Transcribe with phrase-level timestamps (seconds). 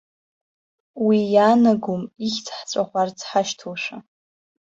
[1.05, 3.97] Уи иаанагом ихьӡ ҳҵәаӷәарц ҳашьҭоушәа.